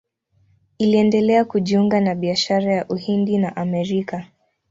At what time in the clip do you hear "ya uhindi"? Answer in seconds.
2.73-3.37